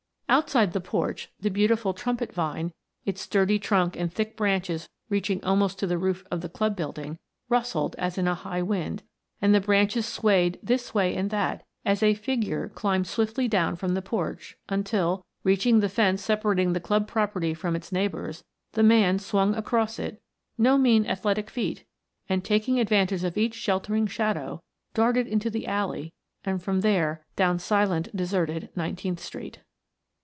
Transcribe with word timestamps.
Outside 0.33 0.71
the 0.71 0.79
porch 0.79 1.29
the 1.41 1.49
beautiful 1.51 1.93
trumpet 1.93 2.31
vine, 2.31 2.71
its 3.03 3.19
sturdy 3.19 3.59
trunk 3.59 3.97
and 3.97 4.09
thick 4.11 4.37
branches 4.37 4.87
reaching 5.09 5.43
almost 5.43 5.77
to 5.79 5.87
the 5.87 5.97
roof 5.97 6.23
of 6.31 6.39
the 6.39 6.47
club 6.47 6.73
building, 6.73 7.17
rustled 7.49 7.95
as 7.97 8.17
in 8.17 8.29
a 8.29 8.33
high 8.35 8.61
wind, 8.61 9.03
and 9.41 9.53
the 9.53 9.59
branches 9.59 10.05
swayed 10.07 10.57
this 10.63 10.93
way 10.93 11.13
and 11.17 11.31
that 11.31 11.63
as 11.83 12.01
a 12.01 12.13
figure 12.13 12.69
climbed 12.69 13.07
swiftly 13.07 13.49
down 13.49 13.75
from 13.75 13.93
the 13.93 14.01
porch 14.01 14.55
until, 14.69 15.25
reaching 15.43 15.81
the 15.81 15.89
fence 15.89 16.23
separating 16.23 16.71
the 16.71 16.79
club 16.79 17.09
property 17.09 17.53
from 17.53 17.75
its 17.75 17.91
neighbor's, 17.91 18.41
the 18.71 18.83
man 18.83 19.19
swung 19.19 19.53
across 19.53 19.99
it, 19.99 20.21
no 20.57 20.77
mean 20.77 21.05
athletic 21.05 21.49
feet, 21.49 21.83
and 22.29 22.45
taking 22.45 22.79
advantage 22.79 23.25
of 23.25 23.37
each 23.37 23.53
sheltering 23.53 24.07
shadow, 24.07 24.63
darted 24.93 25.27
into 25.27 25.49
the 25.49 25.67
alley 25.67 26.13
and 26.45 26.63
from 26.63 26.79
there 26.79 27.25
down 27.35 27.59
silent, 27.59 28.07
deserted 28.15 28.69
Nineteenth 28.77 29.19
Street. 29.19 29.59